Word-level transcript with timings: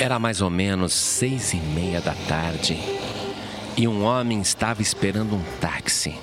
Era 0.00 0.16
mais 0.16 0.40
ou 0.40 0.48
menos 0.48 0.92
seis 0.92 1.52
e 1.52 1.56
meia 1.56 2.00
da 2.00 2.14
tarde 2.28 2.78
e 3.76 3.88
um 3.88 4.04
homem 4.04 4.40
estava 4.40 4.80
esperando 4.80 5.34
um 5.34 5.42
táxi. 5.60 6.14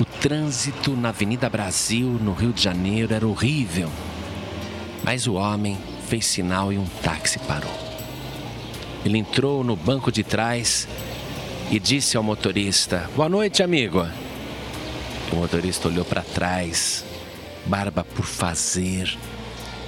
O 0.00 0.04
trânsito 0.06 0.96
na 0.96 1.10
Avenida 1.10 1.50
Brasil, 1.50 2.06
no 2.08 2.32
Rio 2.32 2.50
de 2.50 2.62
Janeiro, 2.62 3.12
era 3.12 3.26
horrível. 3.26 3.90
Mas 5.04 5.26
o 5.26 5.34
homem 5.34 5.76
fez 6.08 6.24
sinal 6.24 6.72
e 6.72 6.78
um 6.78 6.86
táxi 7.02 7.38
parou. 7.40 7.72
Ele 9.04 9.18
entrou 9.18 9.62
no 9.62 9.76
banco 9.76 10.10
de 10.10 10.24
trás 10.24 10.88
e 11.70 11.78
disse 11.78 12.16
ao 12.16 12.22
motorista: 12.22 13.08
Boa 13.14 13.28
noite, 13.28 13.62
amigo. 13.62 14.06
O 15.30 15.36
motorista 15.36 15.88
olhou 15.88 16.06
para 16.06 16.22
trás, 16.22 17.04
barba 17.66 18.02
por 18.02 18.24
fazer, 18.24 19.18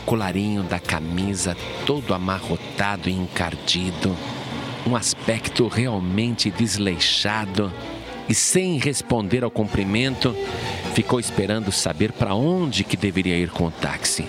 colarinho 0.05 0.63
da 0.63 0.79
camisa 0.79 1.57
todo 1.87 2.15
amarrotado 2.15 3.09
e 3.09 3.13
encardido, 3.13 4.17
um 4.87 4.95
aspecto 4.95 5.67
realmente 5.67 6.51
desleixado 6.51 7.73
e 8.29 8.35
sem 8.35 8.79
responder 8.79 9.45
ao 9.45 9.51
cumprimento, 9.51 10.35
ficou 10.95 11.19
esperando 11.19 11.73
saber 11.73 12.13
para 12.13 12.35
onde 12.35 12.85
que 12.85 12.97
deveria 12.97 13.37
ir 13.37 13.51
com 13.51 13.67
o 13.67 13.71
táxi. 13.71 14.27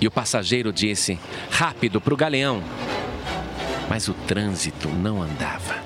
E 0.00 0.06
o 0.06 0.10
passageiro 0.10 0.72
disse: 0.72 1.18
"Rápido 1.50 2.00
para 2.00 2.14
o 2.14 2.16
galeão". 2.16 2.62
Mas 3.88 4.06
o 4.06 4.14
trânsito 4.14 4.88
não 4.88 5.22
andava. 5.22 5.76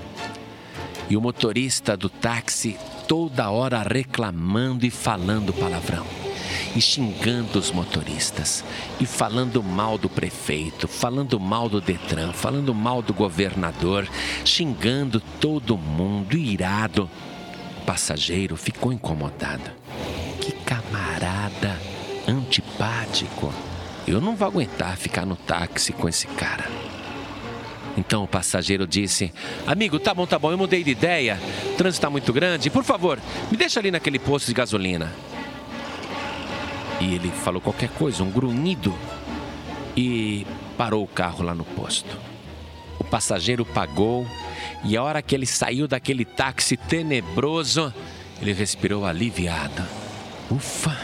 E 1.08 1.16
o 1.16 1.20
motorista 1.20 1.96
do 1.96 2.08
táxi 2.08 2.76
toda 3.06 3.50
hora 3.50 3.82
reclamando 3.82 4.84
e 4.84 4.90
falando 4.90 5.52
palavrão 5.52 6.21
e 6.74 6.80
xingando 6.80 7.58
os 7.58 7.70
motoristas, 7.70 8.64
e 9.00 9.06
falando 9.06 9.62
mal 9.62 9.98
do 9.98 10.08
prefeito, 10.08 10.88
falando 10.88 11.38
mal 11.38 11.68
do 11.68 11.80
Detran, 11.80 12.32
falando 12.32 12.74
mal 12.74 13.02
do 13.02 13.12
governador, 13.12 14.08
xingando 14.44 15.20
todo 15.40 15.76
mundo, 15.76 16.36
irado. 16.36 17.10
O 17.82 17.84
passageiro 17.84 18.56
ficou 18.56 18.92
incomodado. 18.92 19.70
Que 20.40 20.52
camarada 20.52 21.78
antipático. 22.26 23.52
Eu 24.06 24.20
não 24.20 24.34
vou 24.34 24.48
aguentar 24.48 24.96
ficar 24.96 25.26
no 25.26 25.36
táxi 25.36 25.92
com 25.92 26.08
esse 26.08 26.26
cara. 26.26 26.64
Então 27.96 28.24
o 28.24 28.28
passageiro 28.28 28.86
disse: 28.86 29.32
Amigo, 29.66 29.98
tá 29.98 30.14
bom, 30.14 30.26
tá 30.26 30.38
bom, 30.38 30.50
eu 30.50 30.58
mudei 30.58 30.82
de 30.82 30.90
ideia. 30.90 31.38
O 31.72 31.76
trânsito 31.76 31.88
está 31.88 32.10
muito 32.10 32.32
grande. 32.32 32.70
Por 32.70 32.84
favor, 32.84 33.20
me 33.50 33.56
deixa 33.56 33.78
ali 33.78 33.90
naquele 33.90 34.18
posto 34.18 34.46
de 34.46 34.54
gasolina. 34.54 35.12
E 37.02 37.16
ele 37.16 37.32
falou 37.32 37.60
qualquer 37.60 37.88
coisa, 37.88 38.22
um 38.22 38.30
grunhido, 38.30 38.94
e 39.96 40.46
parou 40.78 41.02
o 41.02 41.08
carro 41.08 41.42
lá 41.42 41.52
no 41.52 41.64
posto. 41.64 42.16
O 43.00 43.02
passageiro 43.02 43.66
pagou 43.66 44.24
e 44.84 44.96
a 44.96 45.02
hora 45.02 45.20
que 45.20 45.34
ele 45.34 45.44
saiu 45.44 45.88
daquele 45.88 46.24
táxi 46.24 46.76
tenebroso, 46.76 47.92
ele 48.40 48.52
respirou 48.52 49.04
aliviado. 49.04 49.82
Ufa! 50.48 50.96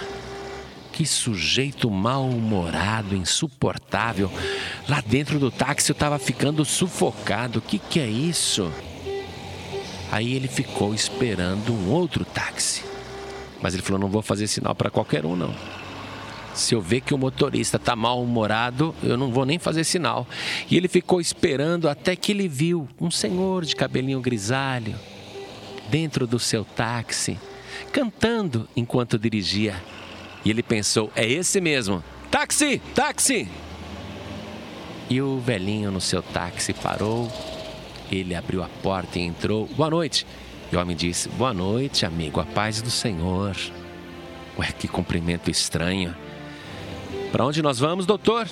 Que 0.93 1.05
sujeito 1.05 1.91
mal-humorado, 1.91 3.17
insuportável. 3.17 4.31
Lá 4.89 5.01
dentro 5.01 5.41
do 5.41 5.51
táxi 5.51 5.91
eu 5.91 5.95
estava 5.95 6.19
ficando 6.19 6.65
sufocado. 6.65 7.59
O 7.59 7.63
que, 7.63 7.79
que 7.79 7.99
é 7.99 8.07
isso? 8.07 8.73
Aí 10.13 10.33
ele 10.33 10.49
ficou 10.49 10.95
esperando 10.95 11.73
um 11.73 11.91
outro 11.91 12.25
táxi. 12.25 12.85
Mas 13.61 13.75
ele 13.75 13.83
falou: 13.83 14.01
não 14.01 14.09
vou 14.09 14.23
fazer 14.23 14.47
sinal 14.47 14.75
para 14.75 14.91
qualquer 14.91 15.27
um, 15.27 15.35
não. 15.35 15.55
Se 16.59 16.75
eu 16.75 16.81
ver 16.81 17.01
que 17.01 17.15
o 17.15 17.19
motorista 17.19 17.77
está 17.77 17.95
mal-humorado, 17.95 18.95
eu 19.03 19.17
não 19.17 19.31
vou 19.31 19.47
nem 19.47 19.59
fazer 19.59 19.85
sinal. 19.85 20.27
E 20.69 20.77
ele 20.77 20.89
ficou 20.89 21.21
esperando 21.21 21.89
até 21.89 22.17
que 22.17 22.33
ele 22.33 22.49
viu 22.49 22.89
um 23.01 23.11
senhor 23.11 23.65
de 23.65 23.77
cabelinho 23.77 24.21
grisalho 24.21 24.95
dentro 25.89 26.27
do 26.27 26.39
seu 26.39 26.65
táxi, 26.65 27.39
cantando 27.93 28.69
enquanto 28.77 29.19
dirigia. 29.19 29.81
E 30.45 30.51
ele 30.51 30.63
pensou: 30.63 31.13
é 31.15 31.27
esse 31.27 31.61
mesmo. 31.61 32.03
Táxi! 32.31 32.83
Táxi! 32.95 33.49
E 35.09 35.23
o 35.23 35.39
velhinho 35.39 35.91
no 35.91 36.01
seu 36.01 36.23
táxi 36.23 36.73
parou. 36.73 37.31
Ele 38.11 38.35
abriu 38.35 38.63
a 38.63 38.69
porta 38.83 39.19
e 39.19 39.23
entrou. 39.23 39.67
Boa 39.69 39.89
noite. 39.89 40.27
E 40.73 40.77
o 40.77 40.81
homem 40.81 40.97
disse: 40.97 41.29
Boa 41.31 41.55
noite, 41.55 42.05
amigo, 42.05 42.41
a 42.41 42.45
paz 42.45 42.83
do 42.83 42.91
Senhor. 42.91 43.57
Ué, 44.59 44.73
que 44.73 44.89
cumprimento 44.89 45.51
estranho. 45.51 46.15
Para 47.31 47.45
onde 47.45 47.63
nós 47.63 47.79
vamos, 47.79 48.07
doutor? 48.07 48.49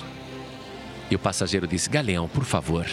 E 1.09 1.15
o 1.15 1.19
passageiro 1.19 1.67
disse: 1.67 1.89
Galeão, 1.89 2.27
por 2.27 2.43
favor. 2.43 2.85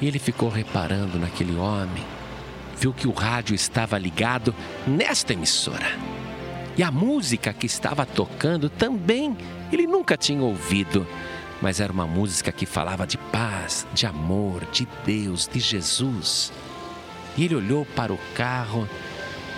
E 0.00 0.06
ele 0.06 0.18
ficou 0.18 0.48
reparando 0.48 1.18
naquele 1.18 1.56
homem, 1.56 2.04
viu 2.76 2.92
que 2.92 3.08
o 3.08 3.12
rádio 3.12 3.54
estava 3.54 3.98
ligado 3.98 4.54
nesta 4.86 5.32
emissora. 5.32 5.96
E 6.76 6.82
a 6.82 6.90
música 6.90 7.52
que 7.52 7.66
estava 7.66 8.06
tocando 8.06 8.68
também 8.68 9.36
ele 9.72 9.86
nunca 9.86 10.16
tinha 10.16 10.42
ouvido, 10.42 11.06
mas 11.60 11.80
era 11.80 11.92
uma 11.92 12.06
música 12.06 12.50
que 12.50 12.64
falava 12.64 13.06
de 13.06 13.18
paz, 13.18 13.86
de 13.92 14.06
amor, 14.06 14.64
de 14.72 14.88
Deus, 15.04 15.48
de 15.52 15.60
Jesus. 15.60 16.52
E 17.36 17.44
ele 17.44 17.54
olhou 17.54 17.84
para 17.84 18.12
o 18.12 18.18
carro, 18.34 18.88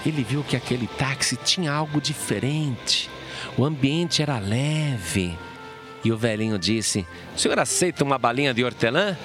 ele 0.05 0.25
viu 0.25 0.43
que 0.43 0.57
aquele 0.57 0.87
táxi 0.87 1.37
tinha 1.37 1.73
algo 1.73 2.01
diferente 2.01 3.09
o 3.57 3.65
ambiente 3.65 4.23
era 4.23 4.39
leve. 4.39 5.37
E 6.05 6.11
o 6.13 6.17
velhinho 6.17 6.59
disse: 6.59 7.07
O 7.35 7.39
senhor 7.39 7.59
aceita 7.59 8.05
uma 8.05 8.19
balinha 8.19 8.55
de 8.55 8.65
hortelã? 8.65 9.17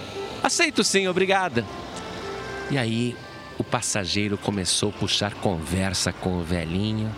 Aceito 0.43 0.83
sim, 0.83 1.07
obrigada. 1.07 1.65
E 2.69 2.77
aí 2.77 3.15
o 3.57 3.63
passageiro 3.63 4.37
começou 4.37 4.89
a 4.89 4.99
puxar 4.99 5.33
conversa 5.35 6.11
com 6.11 6.37
o 6.37 6.43
velhinho, 6.43 7.13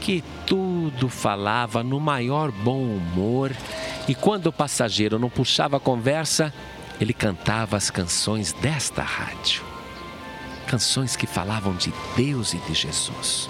que 0.00 0.24
tudo 0.46 1.08
falava 1.08 1.82
no 1.82 2.00
maior 2.00 2.50
bom 2.50 2.80
humor. 2.82 3.52
E 4.08 4.14
quando 4.14 4.46
o 4.46 4.52
passageiro 4.52 5.18
não 5.18 5.28
puxava 5.28 5.78
conversa, 5.78 6.52
ele 7.00 7.12
cantava 7.12 7.76
as 7.76 7.90
canções 7.90 8.52
desta 8.52 9.02
rádio. 9.02 9.62
Canções 10.66 11.16
que 11.16 11.26
falavam 11.26 11.74
de 11.74 11.92
Deus 12.16 12.54
e 12.54 12.58
de 12.58 12.74
Jesus 12.74 13.48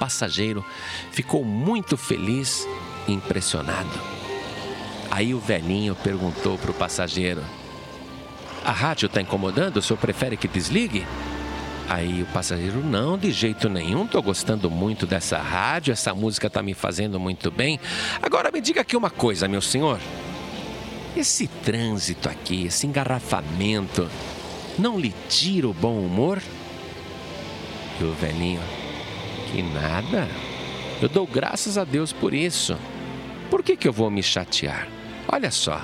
passageiro 0.00 0.64
ficou 1.12 1.44
muito 1.44 1.98
feliz 1.98 2.66
e 3.06 3.12
impressionado. 3.12 3.90
Aí 5.10 5.34
o 5.34 5.38
velhinho 5.38 5.94
perguntou 5.94 6.56
para 6.56 6.70
o 6.70 6.74
passageiro: 6.74 7.44
A 8.64 8.72
rádio 8.72 9.06
está 9.06 9.20
incomodando? 9.20 9.76
O 9.76 9.82
senhor 9.82 9.98
prefere 9.98 10.38
que 10.38 10.48
desligue? 10.48 11.06
Aí 11.86 12.22
o 12.22 12.26
passageiro: 12.26 12.82
Não, 12.82 13.18
de 13.18 13.30
jeito 13.30 13.68
nenhum, 13.68 14.04
estou 14.06 14.22
gostando 14.22 14.70
muito 14.70 15.06
dessa 15.06 15.38
rádio, 15.38 15.92
essa 15.92 16.14
música 16.14 16.46
está 16.46 16.62
me 16.62 16.72
fazendo 16.72 17.20
muito 17.20 17.50
bem. 17.50 17.78
Agora 18.22 18.50
me 18.50 18.60
diga 18.60 18.80
aqui 18.80 18.96
uma 18.96 19.10
coisa, 19.10 19.46
meu 19.46 19.60
senhor. 19.60 20.00
Esse 21.16 21.48
trânsito 21.48 22.28
aqui, 22.28 22.66
esse 22.66 22.86
engarrafamento, 22.86 24.08
não 24.78 24.98
lhe 24.98 25.12
tira 25.28 25.68
o 25.68 25.74
bom 25.74 25.98
humor? 25.98 26.40
E 28.00 28.04
o 28.04 28.12
velhinho: 28.14 28.79
que 29.50 29.62
nada. 29.62 30.28
Eu 31.02 31.08
dou 31.08 31.26
graças 31.26 31.76
a 31.76 31.84
Deus 31.84 32.12
por 32.12 32.34
isso. 32.34 32.76
Por 33.50 33.62
que, 33.62 33.76
que 33.76 33.88
eu 33.88 33.92
vou 33.92 34.10
me 34.10 34.22
chatear? 34.22 34.86
Olha 35.26 35.50
só, 35.50 35.82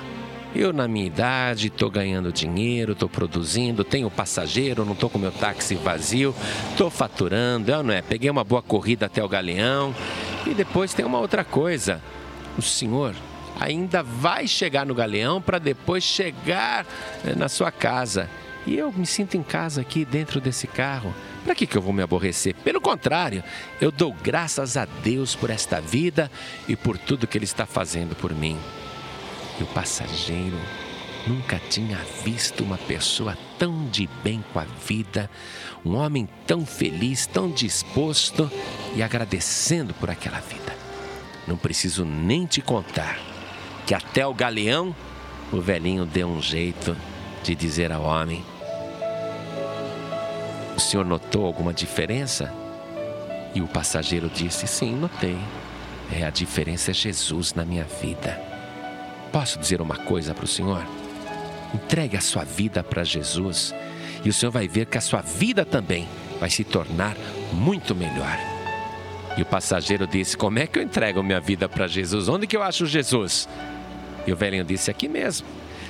eu 0.55 0.71
na 0.71 0.87
minha 0.87 1.05
idade 1.05 1.67
estou 1.67 1.89
ganhando 1.89 2.31
dinheiro, 2.31 2.93
estou 2.93 3.09
produzindo, 3.09 3.83
tenho 3.83 4.09
passageiro, 4.09 4.85
não 4.85 4.93
estou 4.93 5.09
com 5.09 5.19
meu 5.19 5.31
táxi 5.31 5.75
vazio, 5.75 6.33
estou 6.71 6.89
faturando, 6.89 7.71
eu 7.71 7.83
não 7.83 7.93
é? 7.93 8.01
Peguei 8.01 8.29
uma 8.29 8.43
boa 8.43 8.61
corrida 8.61 9.05
até 9.05 9.23
o 9.23 9.29
Galeão. 9.29 9.93
E 10.45 10.53
depois 10.53 10.93
tem 10.93 11.05
uma 11.05 11.19
outra 11.19 11.43
coisa. 11.43 12.01
O 12.57 12.61
senhor 12.61 13.13
ainda 13.59 14.01
vai 14.01 14.47
chegar 14.47 14.85
no 14.85 14.95
Galeão 14.95 15.41
para 15.41 15.59
depois 15.59 16.03
chegar 16.03 16.85
eh, 17.25 17.35
na 17.35 17.49
sua 17.49 17.71
casa. 17.71 18.29
E 18.65 18.77
eu 18.77 18.91
me 18.91 19.05
sinto 19.05 19.35
em 19.35 19.43
casa 19.43 19.81
aqui 19.81 20.05
dentro 20.05 20.39
desse 20.39 20.67
carro. 20.67 21.13
Para 21.47 21.55
que, 21.55 21.65
que 21.65 21.77
eu 21.77 21.81
vou 21.81 21.93
me 21.93 22.03
aborrecer? 22.03 22.53
Pelo 22.55 22.81
contrário, 22.81 23.41
eu 23.79 23.89
dou 23.89 24.13
graças 24.13 24.75
a 24.75 24.83
Deus 24.83 25.33
por 25.33 25.49
esta 25.49 25.79
vida 25.79 26.29
e 26.67 26.75
por 26.75 26.97
tudo 26.97 27.25
que 27.25 27.37
Ele 27.37 27.45
está 27.45 27.65
fazendo 27.65 28.17
por 28.17 28.35
mim. 28.35 28.59
E 29.57 29.63
o 29.63 29.67
passageiro 29.67 30.59
nunca 31.25 31.57
tinha 31.69 31.99
visto 32.21 32.65
uma 32.65 32.77
pessoa 32.77 33.37
tão 33.57 33.87
de 33.87 34.09
bem 34.21 34.43
com 34.51 34.59
a 34.59 34.65
vida, 34.65 35.31
um 35.85 35.95
homem 35.95 36.27
tão 36.45 36.65
feliz, 36.65 37.25
tão 37.25 37.49
disposto 37.49 38.51
e 38.93 39.01
agradecendo 39.01 39.93
por 39.93 40.09
aquela 40.09 40.41
vida. 40.41 40.75
Não 41.47 41.55
preciso 41.55 42.03
nem 42.03 42.45
te 42.45 42.59
contar 42.59 43.17
que 43.85 43.93
até 43.93 44.27
o 44.27 44.33
galeão 44.33 44.93
o 45.49 45.61
velhinho 45.61 46.05
deu 46.05 46.27
um 46.27 46.41
jeito 46.41 46.93
de 47.41 47.55
dizer 47.55 47.93
ao 47.93 48.03
homem: 48.03 48.43
o 50.77 50.79
senhor 50.79 51.03
notou 51.03 51.43
alguma 51.43 51.73
diferença? 51.73 52.53
E 53.53 53.61
o 53.61 53.67
passageiro 53.67 54.29
disse: 54.29 54.67
Sim, 54.67 54.95
notei. 54.95 55.37
É, 56.13 56.23
a 56.23 56.29
diferença 56.29 56.91
é 56.91 56.93
Jesus 56.93 57.53
na 57.53 57.65
minha 57.65 57.83
vida. 57.83 58.39
Posso 59.31 59.59
dizer 59.59 59.81
uma 59.81 59.97
coisa 59.97 60.33
para 60.33 60.45
o 60.45 60.47
senhor? 60.47 60.85
Entregue 61.73 62.15
a 62.15 62.21
sua 62.21 62.45
vida 62.45 62.81
para 62.83 63.03
Jesus 63.03 63.73
e 64.23 64.29
o 64.29 64.33
senhor 64.33 64.51
vai 64.51 64.67
ver 64.67 64.85
que 64.85 64.97
a 64.97 65.01
sua 65.01 65.21
vida 65.21 65.65
também 65.65 66.07
vai 66.39 66.49
se 66.49 66.63
tornar 66.63 67.17
muito 67.51 67.93
melhor. 67.93 68.37
E 69.35 69.41
o 69.41 69.45
passageiro 69.45 70.05
disse: 70.05 70.37
Como 70.37 70.59
é 70.59 70.67
que 70.67 70.77
eu 70.77 70.83
entrego 70.83 71.23
minha 71.23 71.41
vida 71.41 71.67
para 71.67 71.87
Jesus? 71.87 72.29
Onde 72.29 72.45
que 72.45 72.55
eu 72.55 72.61
acho 72.61 72.85
Jesus? 72.85 73.49
E 74.27 74.31
o 74.31 74.35
velhinho 74.35 74.63
disse: 74.63 74.91
Aqui 74.91 75.07
mesmo. 75.07 75.47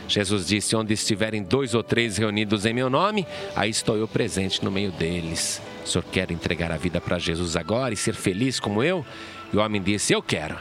Jesus 0.07 0.48
disse: 0.48 0.75
Onde 0.75 0.94
estiverem 0.94 1.44
dois 1.44 1.74
ou 1.74 1.83
três 1.83 2.18
reunidos 2.18 2.65
em 2.65 2.74
meu 2.74 2.89
nome, 2.89 3.25
aí 3.56 3.69
estou 3.69 3.98
eu 3.98 4.07
presente 4.07 4.63
no 4.63 4.71
meio 4.71 4.92
deles. 4.92 5.62
O 5.83 5.88
senhor 5.88 6.04
quer 6.06 6.31
entregar 6.31 6.71
a 6.71 6.77
vida 6.77 7.01
para 7.01 7.19
Jesus 7.19 7.56
agora 7.56 7.94
e 7.94 7.98
ser 7.98 8.13
feliz 8.13 8.59
como 8.59 8.83
eu? 8.83 9.06
E 9.51 9.57
o 9.57 9.59
homem 9.59 9.81
disse: 9.81 10.13
Eu 10.13 10.21
quero. 10.21 10.57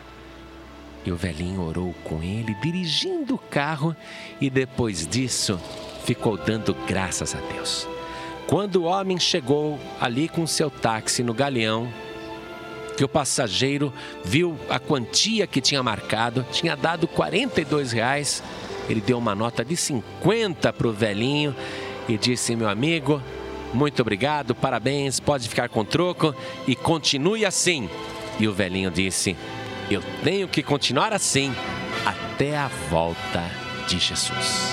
E 1.04 1.12
o 1.12 1.16
velhinho 1.16 1.62
orou 1.62 1.94
com 2.02 2.20
ele, 2.20 2.52
dirigindo 2.60 3.36
o 3.36 3.38
carro, 3.38 3.94
e 4.40 4.50
depois 4.50 5.06
disso 5.06 5.60
ficou 6.04 6.36
dando 6.36 6.74
graças 6.86 7.32
a 7.34 7.38
Deus. 7.52 7.86
Quando 8.48 8.76
o 8.76 8.84
homem 8.84 9.18
chegou 9.18 9.78
ali 10.00 10.28
com 10.28 10.46
seu 10.46 10.68
táxi 10.68 11.22
no 11.22 11.32
galeão, 11.32 11.88
que 12.96 13.04
o 13.04 13.08
passageiro 13.08 13.92
viu 14.24 14.58
a 14.68 14.78
quantia 14.78 15.46
que 15.46 15.60
tinha 15.60 15.82
marcado, 15.82 16.44
tinha 16.50 16.74
dado 16.74 17.06
42 17.06 17.92
reais, 17.92 18.42
ele 18.88 19.00
deu 19.00 19.18
uma 19.18 19.34
nota 19.34 19.64
de 19.64 19.76
50 19.76 20.72
para 20.72 20.86
o 20.86 20.92
velhinho 20.92 21.54
e 22.08 22.16
disse: 22.16 22.54
Meu 22.56 22.68
amigo, 22.68 23.22
muito 23.72 24.00
obrigado, 24.00 24.54
parabéns, 24.54 25.20
pode 25.20 25.48
ficar 25.48 25.68
com 25.68 25.84
troco 25.84 26.34
e 26.66 26.74
continue 26.74 27.44
assim. 27.44 27.88
E 28.38 28.46
o 28.46 28.52
velhinho 28.52 28.90
disse: 28.90 29.36
eu 29.90 30.02
tenho 30.24 30.48
que 30.48 30.62
continuar 30.62 31.12
assim 31.12 31.54
até 32.04 32.56
a 32.56 32.68
volta 32.90 33.44
de 33.86 33.98
Jesus. 33.98 34.72